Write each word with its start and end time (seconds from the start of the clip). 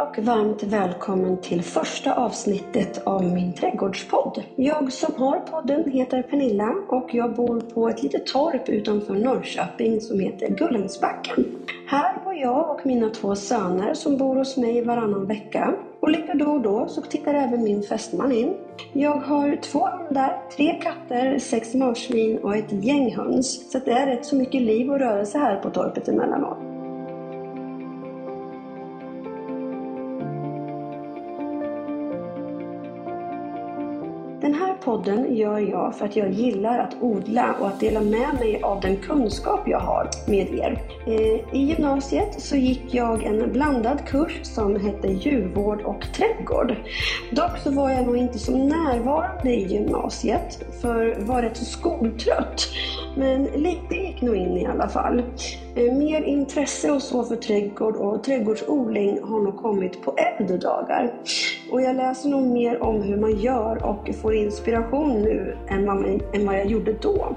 och 0.00 0.18
varmt 0.18 0.62
välkommen 0.62 1.36
till 1.36 1.62
första 1.62 2.14
avsnittet 2.14 3.02
av 3.04 3.24
min 3.24 3.52
trädgårdspodd. 3.52 4.42
Jag 4.56 4.92
som 4.92 5.14
har 5.16 5.40
podden 5.40 5.90
heter 5.90 6.22
Pernilla 6.22 6.74
och 6.88 7.14
jag 7.14 7.34
bor 7.34 7.60
på 7.60 7.88
ett 7.88 8.02
litet 8.02 8.26
torp 8.26 8.68
utanför 8.68 9.14
Norrköping 9.14 10.00
som 10.00 10.20
heter 10.20 10.48
Gullensbacken. 10.48 11.44
Här 11.86 12.24
bor 12.24 12.34
jag 12.34 12.70
och 12.70 12.86
mina 12.86 13.10
två 13.10 13.34
söner 13.34 13.94
som 13.94 14.16
bor 14.16 14.36
hos 14.36 14.56
mig 14.56 14.84
varannan 14.84 15.26
vecka. 15.26 15.74
Och 16.00 16.10
lite 16.10 16.34
då 16.34 16.50
och 16.50 16.60
då 16.60 16.88
så 16.88 17.02
tittar 17.02 17.34
även 17.34 17.62
min 17.62 17.82
fästman 17.82 18.32
in. 18.32 18.54
Jag 18.92 19.16
har 19.16 19.56
två 19.56 19.86
hundar, 19.86 20.42
tre 20.56 20.80
katter, 20.82 21.38
sex 21.38 21.74
marsvin 21.74 22.38
och 22.38 22.56
ett 22.56 22.84
gäng 22.84 23.16
höns. 23.16 23.72
Så 23.72 23.78
det 23.78 23.90
är 23.90 24.06
rätt 24.06 24.26
så 24.26 24.36
mycket 24.36 24.62
liv 24.62 24.90
och 24.90 24.98
rörelse 24.98 25.38
här 25.38 25.56
på 25.56 25.70
torpet 25.70 26.08
emellanåt. 26.08 26.67
Den 34.40 34.54
här 34.54 34.74
podden 34.74 35.36
gör 35.36 35.58
jag 35.58 35.94
för 35.94 36.04
att 36.04 36.16
jag 36.16 36.30
gillar 36.30 36.78
att 36.78 36.96
odla 37.00 37.54
och 37.60 37.68
att 37.68 37.80
dela 37.80 38.00
med 38.00 38.34
mig 38.34 38.62
av 38.62 38.80
den 38.80 38.96
kunskap 38.96 39.60
jag 39.66 39.80
har 39.80 40.10
med 40.26 40.54
er. 40.54 40.82
Eh, 41.06 41.54
I 41.60 41.64
gymnasiet 41.64 42.42
så 42.42 42.56
gick 42.56 42.94
jag 42.94 43.24
en 43.24 43.52
blandad 43.52 44.06
kurs 44.06 44.40
som 44.42 44.76
hette 44.76 45.08
djurvård 45.08 45.80
och 45.82 46.06
trädgård. 46.14 46.76
Dock 47.32 47.58
så 47.58 47.70
var 47.70 47.90
jag 47.90 48.06
nog 48.06 48.16
inte 48.16 48.38
så 48.38 48.56
närvarande 48.56 49.50
i 49.50 49.66
gymnasiet 49.66 50.64
för 50.82 51.16
var 51.20 51.42
rätt 51.42 51.56
så 51.56 51.64
skoltrött. 51.64 52.68
Men 53.16 53.44
lite 53.44 53.94
gick 53.94 54.22
nog 54.22 54.36
in 54.36 54.58
i 54.58 54.66
alla 54.66 54.88
fall. 54.88 55.22
Eh, 55.74 55.94
mer 55.94 56.22
intresse 56.22 56.90
och 56.90 57.02
så 57.02 57.24
för 57.24 57.36
trädgård 57.36 57.96
och 57.96 58.24
trädgårdsodling 58.24 59.22
har 59.22 59.40
nog 59.40 59.56
kommit 59.56 60.02
på 60.02 60.14
äldre 60.16 60.56
dagar. 60.56 61.12
Och 61.70 61.82
jag 61.82 61.96
läser 61.96 62.28
nog 62.28 62.42
mer 62.42 62.82
om 62.82 63.02
hur 63.02 63.16
man 63.16 63.36
gör 63.36 63.86
och 63.86 64.14
får 64.22 64.34
inspiration 64.34 65.22
nu 65.22 65.56
än 65.68 65.86
vad, 65.86 66.04
än 66.34 66.46
vad 66.46 66.54
jag 66.54 66.66
gjorde 66.66 66.92
då. 66.92 67.36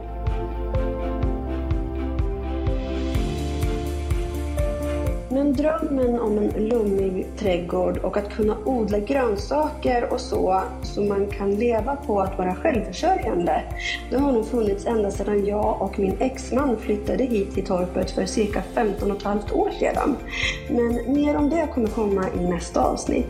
Men 5.52 5.57
drömmen 5.57 6.19
om 6.19 6.38
en 6.38 6.67
lummig 6.67 7.27
trädgård 7.38 7.97
och 7.97 8.17
att 8.17 8.33
kunna 8.33 8.57
odla 8.66 8.99
grönsaker 8.99 10.13
och 10.13 10.21
så, 10.21 10.61
så 10.83 11.02
man 11.02 11.27
kan 11.27 11.55
leva 11.55 11.95
på 11.95 12.21
att 12.21 12.38
vara 12.38 12.55
självförsörjande, 12.55 13.63
det 14.09 14.17
har 14.17 14.31
nog 14.31 14.47
funnits 14.47 14.85
ända 14.85 15.11
sedan 15.11 15.45
jag 15.45 15.81
och 15.81 15.99
min 15.99 16.17
exman 16.19 16.77
flyttade 16.77 17.23
hit 17.23 17.53
till 17.53 17.66
torpet 17.66 18.11
för 18.11 18.25
cirka 18.25 18.63
15 18.73 19.11
och 19.11 19.17
ett 19.17 19.23
halvt 19.23 19.52
år 19.52 19.69
sedan. 19.79 20.16
Men 20.69 21.13
mer 21.13 21.35
om 21.35 21.49
det 21.49 21.67
kommer 21.73 21.88
komma 21.88 22.25
i 22.39 22.44
nästa 22.49 22.81
avsnitt. 22.81 23.29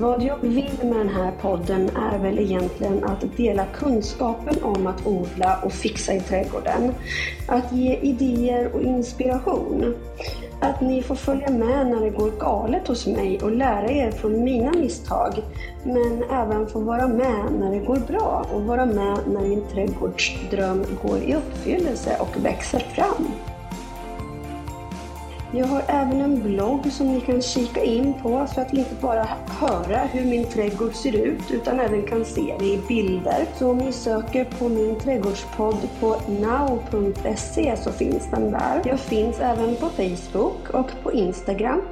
Vad 0.00 0.22
jag 0.22 0.36
vill 0.40 0.70
med 0.82 0.96
den 0.96 1.08
här 1.08 1.32
podden 1.40 1.90
är 1.96 2.18
väl 2.18 2.38
egentligen 2.38 3.04
att 3.04 3.36
dela 3.36 3.66
kunskapen 3.66 4.62
om 4.62 4.86
att 4.86 5.06
odla 5.06 5.58
och 5.64 5.72
fixa 5.72 6.14
i 6.14 6.20
trädgården. 6.20 6.94
Att 7.48 7.72
ge 7.72 7.96
idéer 7.96 8.74
och 8.74 8.82
inspiration. 8.82 9.94
Att 10.60 10.80
ni 10.80 11.02
får 11.02 11.14
följa 11.14 11.50
med 11.50 11.86
när 11.86 12.00
det 12.00 12.10
går 12.10 12.30
galet 12.40 12.88
hos 12.88 13.06
mig 13.06 13.38
och 13.42 13.50
lära 13.50 13.90
er 13.90 14.10
från 14.10 14.44
mina 14.44 14.72
misstag. 14.72 15.42
Men 15.84 16.22
även 16.30 16.66
få 16.66 16.80
vara 16.80 17.08
med 17.08 17.44
när 17.58 17.70
det 17.70 17.86
går 17.86 18.00
bra 18.08 18.46
och 18.52 18.62
vara 18.62 18.86
med 18.86 19.18
när 19.26 19.40
min 19.40 19.62
trädgårdsdröm 19.72 20.84
går 21.02 21.18
i 21.18 21.34
uppfyllelse 21.34 22.16
och 22.20 22.44
växer 22.44 22.78
fram. 22.78 23.26
Jag 25.52 25.66
har 25.66 25.82
även 25.88 26.20
en 26.20 26.42
blogg 26.42 26.92
som 26.92 27.12
ni 27.12 27.20
kan 27.20 27.42
kika 27.42 27.84
in 27.84 28.14
på 28.22 28.46
för 28.54 28.62
att 28.62 28.72
inte 28.72 28.94
bara 29.00 29.28
höra 29.48 29.98
hur 29.98 30.24
min 30.24 30.44
trädgård 30.44 30.94
ser 30.94 31.16
ut 31.16 31.50
utan 31.50 31.80
även 31.80 32.02
kan 32.02 32.24
se 32.24 32.54
det 32.58 32.64
i 32.64 32.80
bilder. 32.88 33.46
Så 33.58 33.70
om 33.70 33.78
ni 33.78 33.92
söker 33.92 34.44
på 34.44 34.68
min 34.68 35.00
trädgårdspodd 35.00 35.88
på 36.00 36.16
now.se 36.28 37.76
så 37.76 37.92
finns 37.92 38.30
den 38.30 38.50
där. 38.50 38.82
Jag 38.84 39.00
finns 39.00 39.40
även 39.40 39.76
på 39.76 39.88
Facebook 39.88 40.70
och 40.70 40.90
på 41.02 41.12
Instagram 41.12 41.82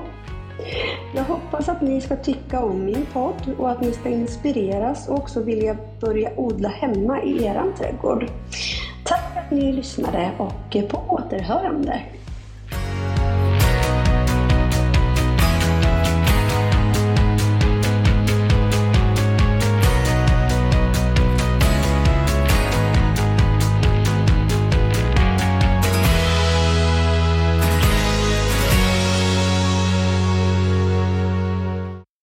Jag 1.16 1.24
hoppas 1.24 1.70
att 1.70 1.82
ni 1.82 2.02
ska 2.02 2.16
tycka 2.16 2.64
om 2.64 2.86
min 2.86 3.06
podd 3.14 3.56
och 3.58 3.72
att 3.72 3.82
ni 3.82 3.92
ska 3.92 4.10
inspireras 4.10 5.10
och 5.10 5.18
också 5.18 5.44
vilja 5.44 5.78
börja 6.02 6.32
odla 6.38 6.70
hemma 6.70 7.24
i 7.24 7.46
eran 7.46 7.74
trädgård. 7.74 8.26
Tack 9.06 9.34
för 9.34 9.40
att 9.40 9.52
ni 9.52 9.72
lyssnade 9.72 10.32
och 10.38 10.78
på 10.90 11.04
återhörande! 11.10 12.02